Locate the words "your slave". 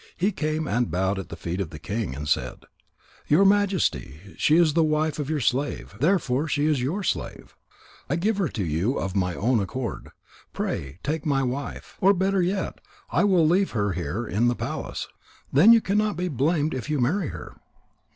5.29-5.93, 6.81-7.55